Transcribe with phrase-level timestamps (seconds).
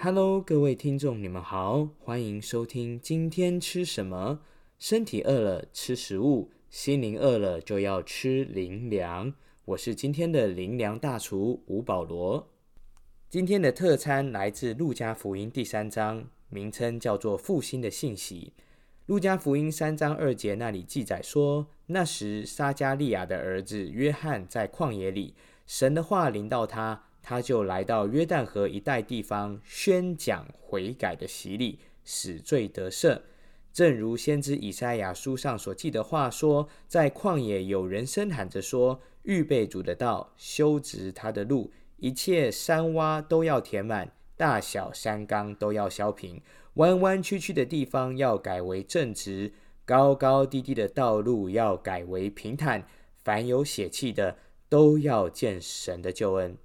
[0.00, 4.38] Hello，各位听众，你们好，欢迎收听今天吃什么？
[4.78, 9.34] 身体饿了吃食物，心灵饿了就要吃灵粮。
[9.64, 12.48] 我是今天的灵粮大厨吴保罗。
[13.28, 18.52] 今天的特餐来自路加福音第三章，名称叫做复兴的信息。
[19.06, 25.34] 路加福音三章二节那里记载说，那时撒加利亚的儿子约翰在旷野里，
[25.66, 27.06] 神的话临到他。
[27.22, 33.20] 他就来到约旦河一带地方，宣讲悔改的洗礼，使罪得赦。
[33.70, 41.70] 正如先知以赛亚书上所记的话说：“在旷野有人声喊着说：预备主的道，修直他的路。
[41.98, 46.40] 一切山洼都要填满，大小山冈都要削平，
[46.74, 49.52] 弯弯曲曲的地方要改为正直，
[49.84, 52.86] 高高低低的道路要改为平坦。
[53.22, 56.56] 凡有血气的，都要见神的救恩。”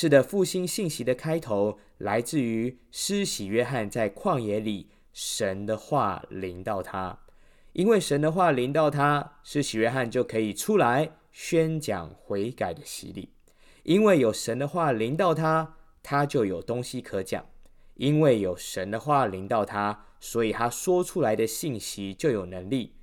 [0.00, 7.18] 是的，复兴信息的开头来自于施洗约翰在旷野里，神的话临到他，
[7.72, 13.30] 因为神的话临到他，施洗约翰就可以出来宣讲悔改的洗礼。
[13.82, 17.42] 因为有神的话临到他，他就有东西可讲；
[17.94, 22.94] 因为有神的话临到他，所以他说出来的信息就有能力。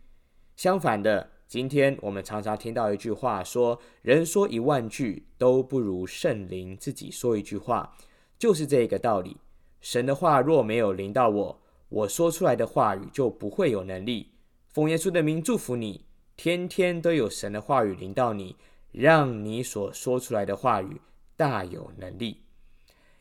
[0.56, 1.32] 相反的。
[1.48, 7.96] 今天我们常常听到一句话，说人说一万句都不如圣灵自己说一句话，
[8.38, 9.38] 就是这个道理。
[9.80, 14.32] 神的话若没有临到我，我说出来的话语就不会有能力。
[14.68, 18.56] 奉耶稣的名祝福你，天天都有神的话语临到你，
[18.92, 21.00] 让你所说出来的话语
[21.38, 22.42] 大有能力。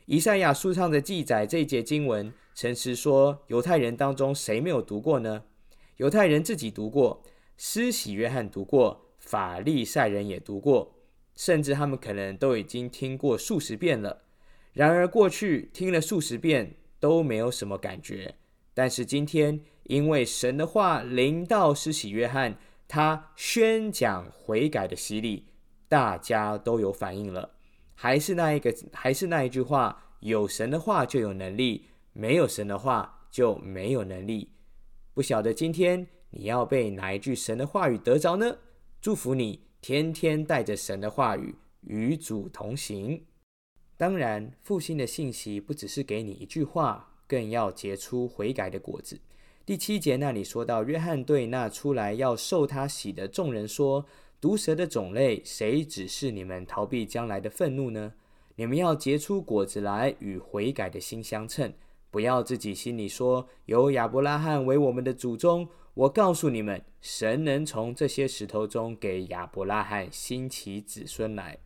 [0.07, 5.43] 以赛亚书上的记载这一节经文，诚实说，犹太人当中谁没有读过呢？
[5.97, 7.23] 犹太人自己读过。
[7.57, 10.95] 施洗约翰读过，法利赛人也读过，
[11.35, 14.23] 甚至他们可能都已经听过数十遍了。
[14.73, 18.35] 然而过去听了数十遍都没有什么感觉，
[18.73, 22.57] 但是今天因为神的话临到施洗约翰，
[22.87, 25.45] 他宣讲悔改的洗礼，
[25.87, 27.51] 大家都有反应了。
[27.93, 34.49] 还是那一个，还是那一句话：有神的话就有能力，没有神的话就没有能力。
[35.13, 36.05] 不晓得今天。
[36.31, 38.57] 你要被哪一句神的话语得着呢？
[39.01, 43.23] 祝福你天天带着神的话语与主同行。
[43.95, 49.19] 当然，复兴的信息不只是给你一句话，更要结出悔改的果子。
[49.65, 54.05] 第七节那里说到，约翰对那出来要受他洗的众人说
[54.41, 58.13] ：“毒蛇的种类，谁指示你们逃避将来的愤怒呢？
[58.55, 61.73] 你们要结出果子来，与悔改的心相称。
[62.11, 71.57] 不要自己心里说，有亚伯拉罕为我们的祖宗。”我告诉你们，神能从这些石头中给亚伯拉罕兴起子孙来。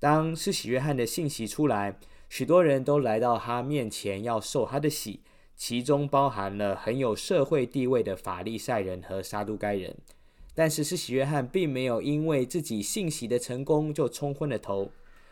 [0.00, 5.22] 当施洗约翰的信息出来，许多人都来到他面前要受他的洗，
[5.54, 9.96] 其中包含了很有社会地位的法利赛人和撒都该人。
[10.52, 14.90] 但是施洗约翰并没有因为自己信息的成功就冲昏了头，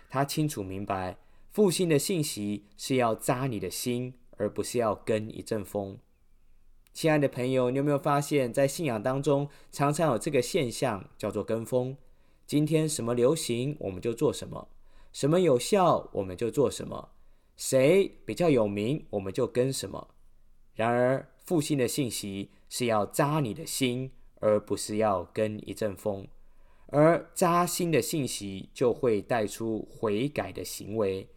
[0.08, 1.16] 他清楚明白，
[1.50, 5.98] 复兴的信息是要扎你的心，而不是要跟一阵风。
[6.96, 11.94] 亲爱的朋友，你有没有发现，在信仰当中，常常有这个现象，叫做跟风。
[12.46, 14.66] 今天什么流行，我们就做什么；
[15.12, 17.10] 什么有效，我们就做什么；
[17.54, 20.08] 谁比较有名，我们就跟什么。
[20.74, 26.26] 然而，复兴的信息是要扎你的心，而不是要跟一阵风。
[26.86, 31.28] 而扎心的信息，就会带出悔改的行为。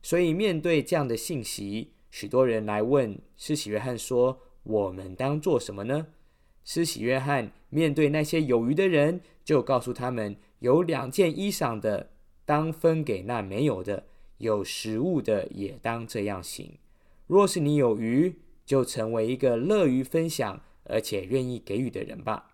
[0.00, 4.38] 所以，面对这样的信息，许多人来问施洗约翰说。
[4.62, 6.08] 我们当做什么呢？
[6.64, 12.10] 施洗约翰面对那些有余的人，就告诉他们：有两件衣裳的，
[12.44, 14.02] 当分给那没有的；
[14.36, 16.78] 有食物的，也当这样行。
[17.26, 18.34] 若是你有余，
[18.66, 22.50] 就成为一个乐于分享而且愿意给予的人吧。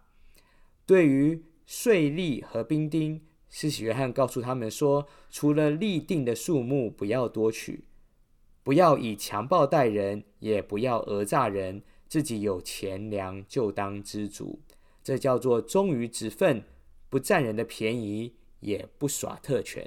[0.86, 7.84] 对于税吏和兵丁，施洗约翰告诉他们说：除了立定的数目，不要多取；
[8.62, 11.82] 不要以强暴待人，也不要讹诈人。
[12.14, 14.60] 自己有钱粮就当知足，
[15.02, 16.62] 这叫做忠于职分，
[17.10, 19.84] 不占人的便宜，也不耍特权。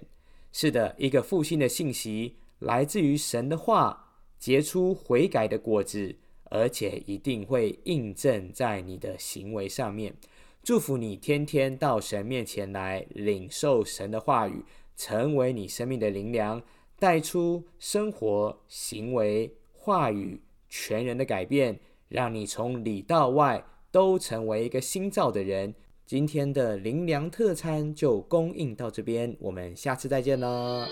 [0.52, 6.18] 是的，一个复兴的信息来自于神的话，结出悔改的果子，
[6.50, 10.14] 而且一定会印证在你的行为上面。
[10.62, 14.66] 祝福你天天到神面前来领受神的话语，
[14.98, 16.62] 成为你生命的灵粮，
[17.00, 21.80] 带出生活、行为、话语全人的改变。
[22.08, 25.74] 让你从里到外都成为一个新造的人。
[26.06, 30.88] 今天的灵粮特餐就供应到这边，我们下次再见了。